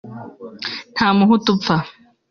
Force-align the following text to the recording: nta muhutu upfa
nta 0.95 1.07
muhutu 1.17 1.47
upfa 1.55 1.75